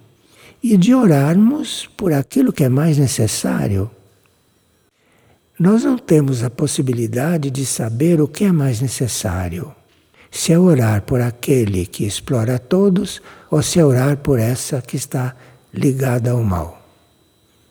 [0.61, 3.89] e de orarmos por aquilo que é mais necessário.
[5.59, 9.73] Nós não temos a possibilidade de saber o que é mais necessário.
[10.31, 14.95] Se é orar por aquele que explora todos ou se é orar por essa que
[14.95, 15.35] está
[15.73, 16.81] ligada ao mal.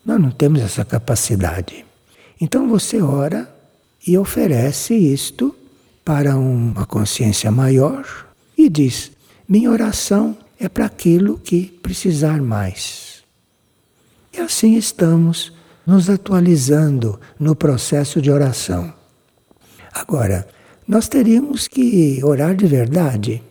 [0.04, 1.84] Nós não temos essa capacidade.
[2.40, 3.52] Então você ora
[4.06, 5.54] e oferece isto
[6.04, 8.04] para uma consciência maior
[8.56, 9.12] e diz:
[9.48, 13.24] minha oração é para aquilo que precisar mais.
[14.32, 15.52] E assim estamos
[15.84, 18.94] nos atualizando no processo de oração.
[19.92, 20.46] Agora,
[20.86, 23.42] nós teríamos que orar de verdade.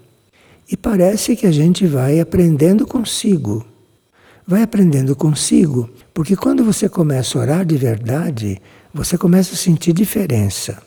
[0.71, 3.65] E parece que a gente vai aprendendo consigo.
[4.47, 8.61] Vai aprendendo consigo, porque quando você começa a orar de verdade,
[8.93, 10.81] você começa a sentir diferença.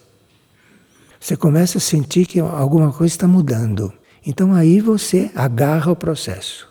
[1.21, 3.93] Você começa a sentir que alguma coisa está mudando.
[4.27, 6.69] Então aí você agarra o processo.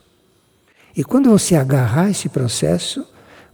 [0.96, 3.06] E quando você agarrar esse processo,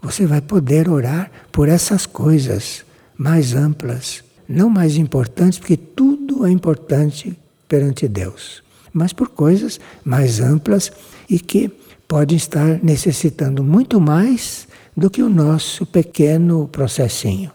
[0.01, 2.85] você vai poder orar por essas coisas
[3.17, 10.39] mais amplas, não mais importantes, porque tudo é importante perante Deus, mas por coisas mais
[10.39, 10.91] amplas
[11.29, 11.69] e que
[12.07, 17.51] podem estar necessitando muito mais do que o nosso pequeno processinho.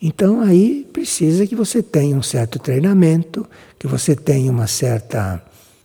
[0.00, 3.46] Então aí precisa que você tenha um certo treinamento,
[3.78, 5.42] que você tenha uma certa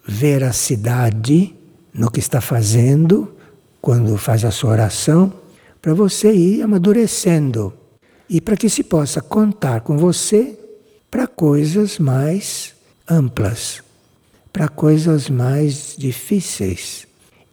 [0.07, 1.55] veracidade
[1.93, 3.33] no que está fazendo
[3.81, 5.33] quando faz a sua oração,
[5.81, 7.73] para você ir amadurecendo
[8.29, 10.57] e para que se possa contar com você
[11.11, 12.73] para coisas mais
[13.09, 13.83] amplas,
[14.51, 17.05] para coisas mais difíceis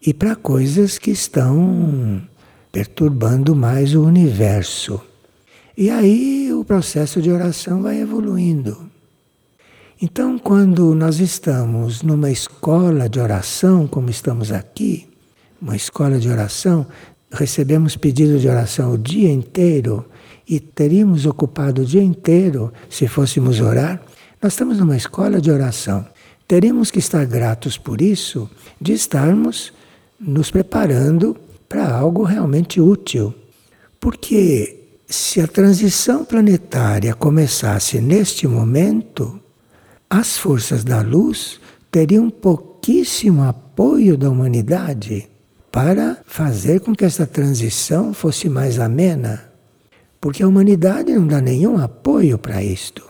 [0.07, 2.23] e para coisas que estão
[2.71, 5.01] perturbando mais o universo.
[5.77, 8.91] E aí o processo de oração vai evoluindo.
[10.01, 15.09] Então, quando nós estamos numa escola de oração, como estamos aqui,
[15.61, 16.87] uma escola de oração,
[17.33, 20.05] recebemos pedidos de oração o dia inteiro
[20.47, 24.03] e teríamos ocupado o dia inteiro se fôssemos orar.
[24.43, 26.05] Nós estamos numa escola de oração.
[26.47, 29.73] Teremos que estar gratos por isso, de estarmos
[30.19, 31.35] nos preparando
[31.67, 33.35] para algo realmente útil.
[33.99, 34.80] Porque
[35.11, 39.41] se a transição planetária começasse neste momento,
[40.09, 41.61] as forças da luz
[41.91, 45.29] teriam pouquíssimo apoio da humanidade
[45.73, 49.51] para fazer com que essa transição fosse mais amena.
[50.21, 53.05] Porque a humanidade não dá nenhum apoio para isto.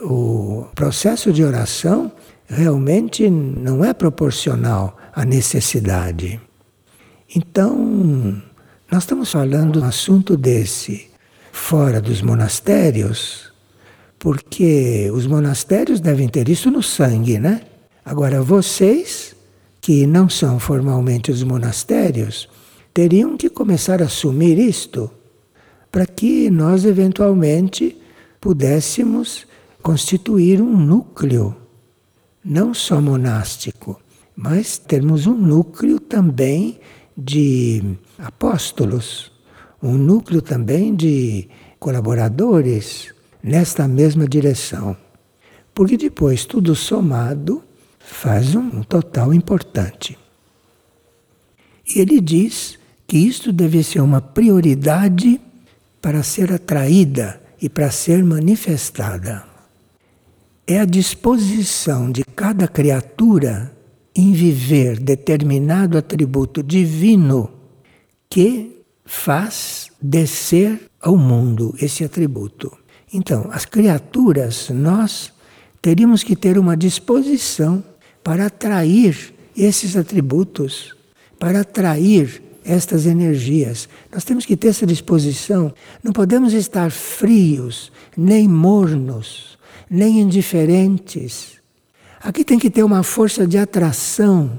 [0.00, 2.10] O processo de oração
[2.46, 6.40] realmente não é proporcional à necessidade.
[7.34, 8.42] Então,
[8.92, 11.08] nós estamos falando um assunto desse
[11.50, 13.50] fora dos monastérios,
[14.18, 17.62] porque os monastérios devem ter isso no sangue, né?
[18.04, 19.34] Agora, vocês,
[19.80, 22.50] que não são formalmente os monastérios,
[22.92, 25.10] teriam que começar a assumir isto
[25.90, 27.96] para que nós, eventualmente,
[28.38, 29.46] pudéssemos
[29.82, 31.56] constituir um núcleo,
[32.44, 33.98] não só monástico,
[34.36, 36.78] mas termos um núcleo também
[37.16, 39.30] de apóstolos,
[39.82, 41.48] um núcleo também de
[41.78, 44.96] colaboradores nesta mesma direção.
[45.74, 47.62] Porque depois, tudo somado,
[47.98, 50.18] faz um total importante.
[51.86, 55.40] E ele diz que isto deve ser uma prioridade
[56.00, 59.44] para ser atraída e para ser manifestada.
[60.66, 63.74] É a disposição de cada criatura
[64.14, 67.61] em viver determinado atributo divino
[68.32, 72.72] que faz descer ao mundo esse atributo.
[73.12, 75.30] Então, as criaturas, nós
[75.82, 77.84] teríamos que ter uma disposição
[78.24, 80.96] para atrair esses atributos,
[81.38, 83.86] para atrair estas energias.
[84.10, 85.70] Nós temos que ter essa disposição.
[86.02, 89.58] Não podemos estar frios, nem mornos,
[89.90, 91.60] nem indiferentes.
[92.18, 94.58] Aqui tem que ter uma força de atração.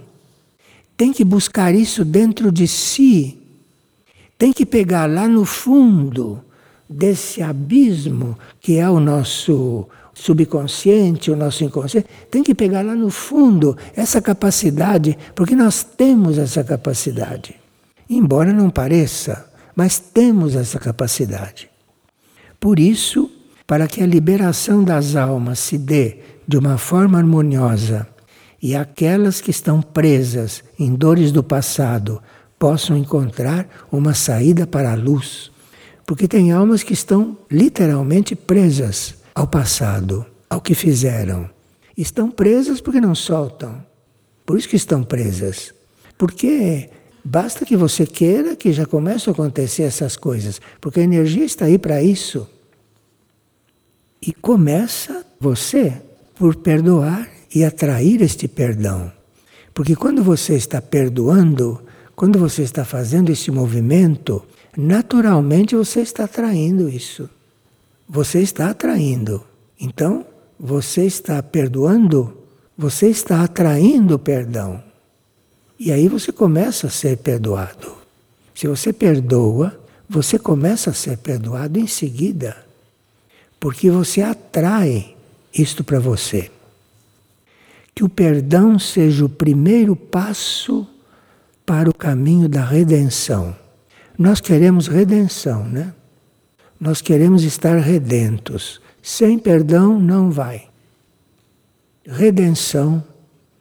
[0.95, 3.39] Tem que buscar isso dentro de si.
[4.43, 6.43] Tem que pegar lá no fundo
[6.89, 13.09] desse abismo que é o nosso subconsciente, o nosso inconsciente, tem que pegar lá no
[13.09, 17.55] fundo essa capacidade, porque nós temos essa capacidade.
[18.09, 21.69] Embora não pareça, mas temos essa capacidade.
[22.59, 23.31] Por isso,
[23.65, 28.05] para que a liberação das almas se dê de uma forma harmoniosa
[28.61, 32.21] e aquelas que estão presas em dores do passado
[32.64, 35.51] possam encontrar uma saída para a luz.
[36.05, 41.49] Porque tem almas que estão literalmente presas ao passado, ao que fizeram.
[41.97, 43.86] Estão presas porque não soltam.
[44.45, 45.74] Por isso que estão presas.
[46.18, 46.89] Porque
[47.22, 51.66] basta que você queira que já começam a acontecer essas coisas, porque a energia está
[51.66, 52.47] aí para isso.
[54.22, 56.01] E começa você
[56.36, 59.11] por perdoar e atrair este perdão.
[59.74, 61.84] Porque quando você está perdoando,
[62.16, 64.43] quando você está fazendo esse movimento,
[64.78, 67.30] naturalmente você está atraindo isso
[68.07, 69.43] você está atraindo.
[69.80, 70.26] Então,
[70.59, 72.38] você está perdoando,
[72.78, 74.84] você está atraindo perdão.
[75.80, 77.93] E aí você começa a ser perdoado.
[78.53, 82.64] Se você perdoa, você começa a ser perdoado em seguida.
[83.59, 85.16] Porque você atrai
[85.53, 86.51] isto para você.
[87.95, 90.88] Que o perdão seja o primeiro passo
[91.66, 93.55] para o caminho da redenção.
[94.18, 95.93] Nós queremos redenção, né?
[96.80, 98.82] Nós queremos estar redentos.
[99.01, 100.70] Sem perdão não vai.
[102.05, 103.03] Redenção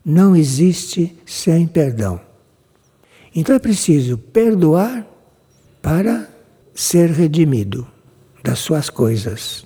[0.05, 2.21] não existe sem perdão.
[3.35, 5.07] Então é preciso perdoar
[5.81, 6.29] para
[6.75, 7.87] ser redimido
[8.43, 9.65] das suas coisas.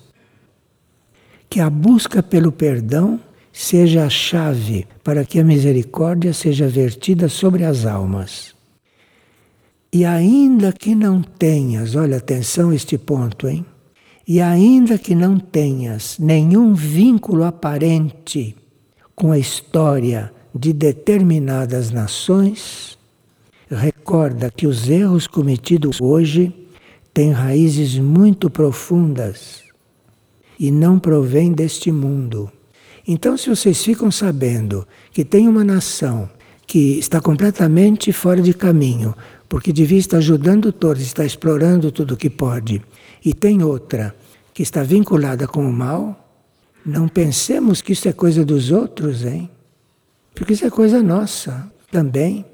[1.48, 3.20] Que a busca pelo perdão
[3.58, 8.54] seja a chave para que a misericórdia seja vertida sobre as almas.
[9.90, 13.64] E ainda que não tenhas, olha, atenção este ponto, hein?
[14.28, 18.54] E ainda que não tenhas nenhum vínculo aparente
[19.14, 22.98] com a história de determinadas nações,
[23.70, 26.52] recorda que os erros cometidos hoje
[27.14, 29.62] têm raízes muito profundas
[30.60, 32.52] e não provêm deste mundo.
[33.06, 36.28] Então, se vocês ficam sabendo que tem uma nação
[36.66, 39.14] que está completamente fora de caminho,
[39.48, 42.82] porque devia estar ajudando todos, está explorando tudo o que pode,
[43.24, 44.14] e tem outra
[44.52, 46.26] que está vinculada com o mal,
[46.84, 49.50] não pensemos que isso é coisa dos outros, hein?
[50.34, 52.44] Porque isso é coisa nossa também.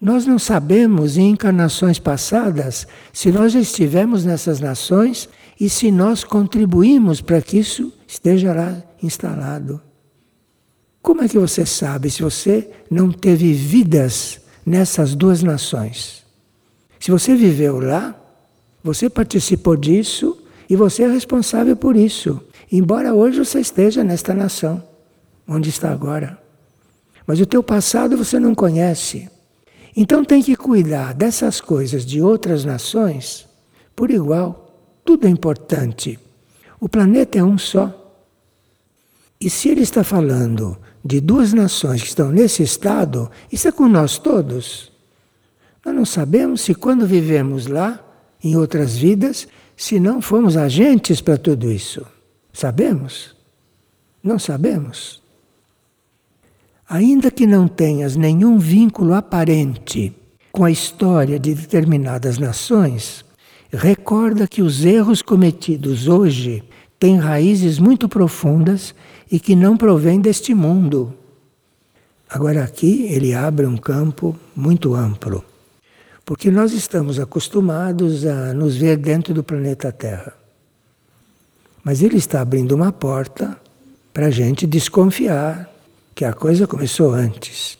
[0.00, 5.28] Nós não sabemos em encarnações passadas se nós já estivemos nessas nações
[5.58, 8.76] e se nós contribuímos para que isso esteja lá
[9.06, 9.80] instalado.
[11.00, 16.24] Como é que você sabe se você não teve vidas nessas duas nações?
[16.98, 18.14] Se você viveu lá,
[18.82, 20.36] você participou disso
[20.68, 22.40] e você é responsável por isso.
[22.70, 24.82] Embora hoje você esteja nesta nação,
[25.46, 26.38] onde está agora.
[27.26, 29.28] Mas o teu passado você não conhece.
[29.96, 33.46] Então tem que cuidar dessas coisas de outras nações
[33.94, 35.00] por igual.
[35.04, 36.18] Tudo é importante.
[36.78, 38.05] O planeta é um só.
[39.40, 43.86] E se ele está falando de duas nações que estão nesse estado, isso é com
[43.86, 44.92] nós todos.
[45.84, 48.02] Nós não sabemos se quando vivemos lá,
[48.42, 52.04] em outras vidas, se não fomos agentes para tudo isso.
[52.52, 53.36] Sabemos?
[54.22, 55.22] Não sabemos.
[56.88, 60.14] Ainda que não tenhas nenhum vínculo aparente
[60.50, 63.24] com a história de determinadas nações,
[63.72, 66.64] recorda que os erros cometidos hoje
[66.98, 68.94] têm raízes muito profundas
[69.30, 71.14] e que não provêm deste mundo.
[72.28, 75.44] Agora, aqui ele abre um campo muito amplo.
[76.24, 80.34] Porque nós estamos acostumados a nos ver dentro do planeta Terra.
[81.84, 83.56] Mas ele está abrindo uma porta
[84.12, 85.70] para a gente desconfiar
[86.14, 87.78] que a coisa começou antes.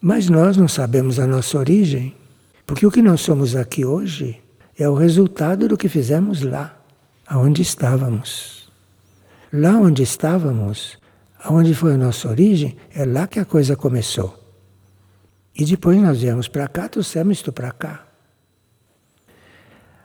[0.00, 2.14] Mas nós não sabemos a nossa origem,
[2.66, 4.40] porque o que nós somos aqui hoje
[4.78, 6.74] é o resultado do que fizemos lá,
[7.26, 8.61] aonde estávamos.
[9.52, 10.96] Lá onde estávamos,
[11.44, 14.34] aonde foi a nossa origem, é lá que a coisa começou.
[15.54, 18.06] E depois nós viemos para cá, trouxemos isto para cá.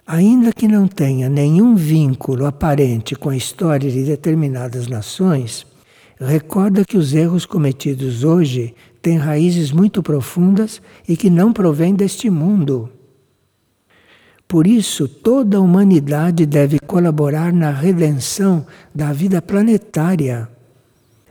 [0.06, 5.66] Ainda que não tenha nenhum vínculo aparente com a história de determinadas nações,
[6.20, 12.30] recorda que os erros cometidos hoje têm raízes muito profundas e que não provêm deste
[12.30, 12.90] mundo.
[14.48, 20.48] Por isso, toda a humanidade deve colaborar na redenção da vida planetária,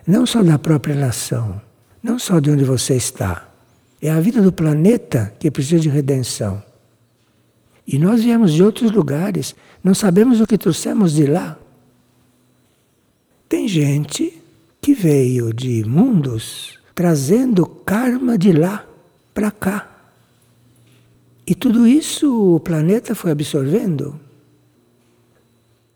[0.06, 1.60] não só da própria nação,
[2.02, 3.48] não só de onde você está.
[4.02, 6.62] É a vida do planeta que precisa de redenção.
[7.86, 11.56] E nós viemos de outros lugares, não sabemos o que trouxemos de lá.
[13.48, 14.42] Tem gente
[14.80, 18.84] que veio de mundos trazendo karma de lá
[19.32, 19.95] para cá.
[21.46, 24.18] E tudo isso o planeta foi absorvendo.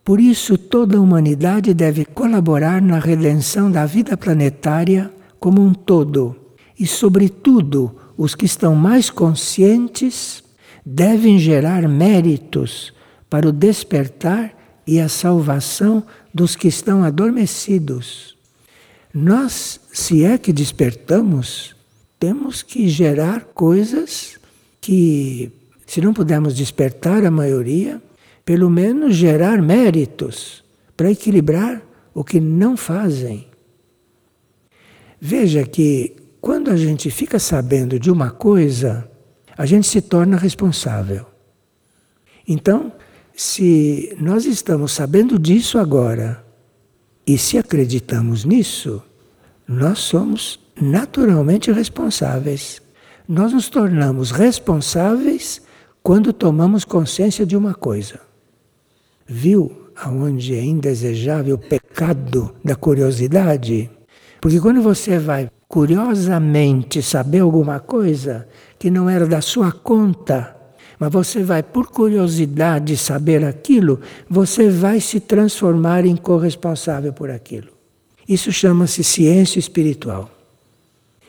[0.05, 6.37] Por isso, toda a humanidade deve colaborar na redenção da vida planetária como um todo.
[6.79, 10.43] E, sobretudo, os que estão mais conscientes
[10.87, 12.93] devem gerar méritos
[13.29, 14.55] para o despertar
[14.87, 18.37] e a salvação dos que estão adormecidos.
[19.13, 21.75] Nós, se é que despertamos,
[22.19, 24.40] temos que gerar coisas
[24.81, 25.53] que,
[25.87, 28.01] se não pudermos despertar a maioria,
[28.45, 30.65] pelo menos gerar méritos
[30.97, 31.83] para equilibrar
[32.15, 33.47] o que não fazem.
[35.21, 39.09] Veja que quando a gente fica sabendo de uma coisa,
[39.57, 41.27] a gente se torna responsável.
[42.49, 42.93] Então,
[43.35, 46.45] se nós estamos sabendo disso agora
[47.27, 49.03] e se acreditamos nisso,
[49.69, 52.83] nós somos naturalmente responsáveis.
[53.31, 55.63] Nós nos tornamos responsáveis
[56.03, 58.19] quando tomamos consciência de uma coisa.
[59.25, 63.89] Viu aonde é indesejável o pecado da curiosidade?
[64.41, 70.57] Porque quando você vai curiosamente saber alguma coisa que não era da sua conta,
[70.99, 77.69] mas você vai por curiosidade saber aquilo, você vai se transformar em corresponsável por aquilo.
[78.29, 80.29] Isso chama-se ciência espiritual.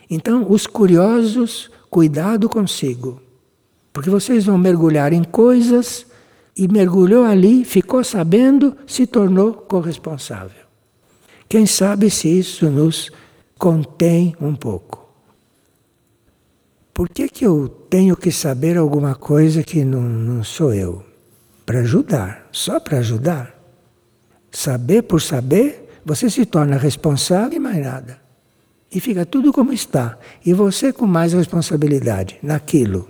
[0.10, 3.22] Então, os curiosos, cuidado consigo,
[3.92, 6.06] porque vocês vão mergulhar em coisas
[6.56, 10.62] e mergulhou ali, ficou sabendo, se tornou corresponsável.
[11.50, 13.12] Quem sabe se isso nos
[13.60, 15.06] contém um pouco.
[16.94, 21.04] Por que, que eu tenho que saber alguma coisa que não, não sou eu?
[21.66, 23.54] Para ajudar, só para ajudar.
[24.50, 28.20] Saber por saber, você se torna responsável e mais nada.
[28.92, 30.18] E fica tudo como está.
[30.46, 33.10] E você com mais responsabilidade naquilo.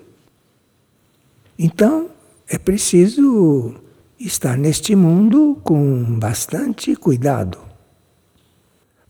[1.58, 2.10] Então,
[2.48, 3.76] é preciso
[4.20, 7.58] estar neste mundo com bastante cuidado.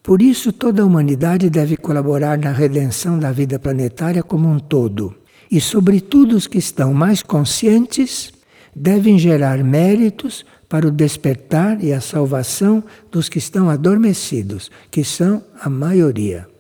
[0.01, 5.15] Por isso, toda a humanidade deve colaborar na redenção da vida planetária como um todo.
[5.49, 8.31] E, sobretudo, os que estão mais conscientes
[8.75, 15.43] devem gerar méritos para o despertar e a salvação dos que estão adormecidos, que são
[15.59, 16.50] a maioria.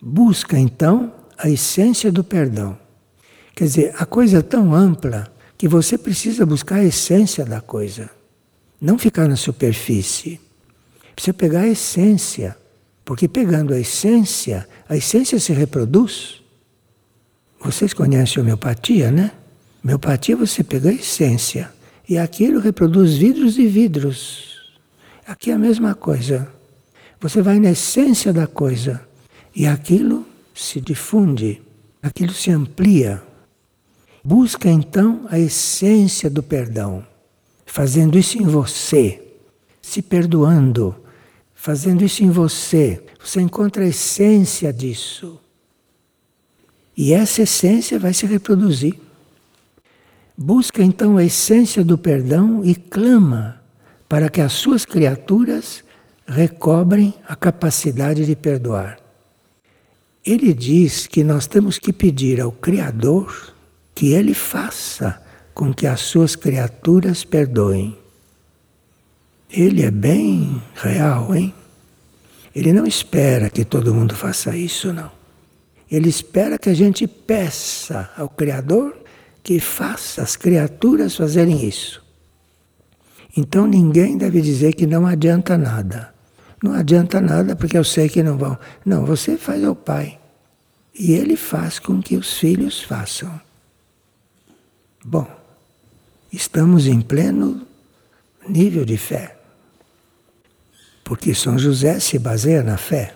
[0.00, 2.78] Busca, então, a essência do perdão.
[3.54, 8.10] Quer dizer, a coisa é tão ampla que você precisa buscar a essência da coisa,
[8.80, 10.40] não ficar na superfície.
[11.14, 12.56] Precisa pegar a essência.
[13.04, 16.42] Porque pegando a essência, a essência se reproduz.
[17.60, 19.32] Vocês conhecem a homeopatia, né?
[19.82, 21.72] Homeopatia você pega a essência
[22.08, 24.56] e aquilo reproduz vidros e vidros.
[25.26, 26.48] Aqui é a mesma coisa.
[27.20, 29.00] Você vai na essência da coisa
[29.56, 31.62] e aquilo se difunde,
[32.02, 33.22] aquilo se amplia.
[34.22, 37.04] Busca então a essência do perdão,
[37.64, 39.22] fazendo isso em você,
[39.80, 40.94] se perdoando,
[41.54, 45.40] fazendo isso em você, você encontra a essência disso.
[46.94, 48.94] E essa essência vai se reproduzir.
[50.36, 53.62] Busca então a essência do perdão e clama
[54.06, 55.82] para que as suas criaturas
[56.26, 59.05] recobrem a capacidade de perdoar.
[60.26, 63.54] Ele diz que nós temos que pedir ao Criador
[63.94, 65.22] que ele faça
[65.54, 67.96] com que as suas criaturas perdoem.
[69.48, 71.54] Ele é bem real, hein?
[72.52, 75.12] Ele não espera que todo mundo faça isso, não.
[75.88, 78.96] Ele espera que a gente peça ao Criador
[79.44, 82.04] que faça as criaturas fazerem isso.
[83.36, 86.15] Então ninguém deve dizer que não adianta nada.
[86.62, 88.58] Não adianta nada porque eu sei que não vão.
[88.84, 90.18] Não, você faz ao Pai.
[90.98, 93.40] E Ele faz com que os filhos façam.
[95.04, 95.28] Bom,
[96.32, 97.66] estamos em pleno
[98.48, 99.36] nível de fé.
[101.04, 103.14] Porque São José se baseia na fé.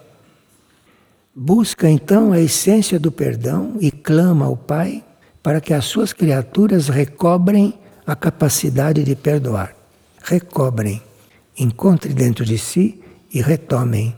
[1.35, 5.03] Busca então a essência do perdão e clama ao Pai
[5.43, 9.75] para que as suas criaturas recobrem a capacidade de perdoar.
[10.23, 11.03] Recobrem,
[11.59, 13.00] encontrem dentro de si
[13.33, 14.17] e retomem.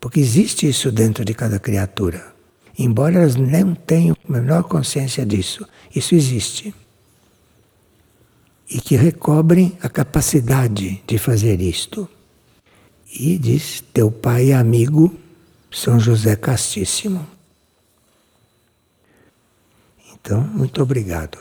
[0.00, 2.34] Porque existe isso dentro de cada criatura.
[2.78, 6.74] Embora elas não tenham a menor consciência disso, isso existe.
[8.68, 12.08] E que recobrem a capacidade de fazer isto.
[13.18, 15.14] E diz: Teu pai é amigo,
[15.70, 17.26] São José Castíssimo.
[20.12, 21.38] Então, muito obrigado.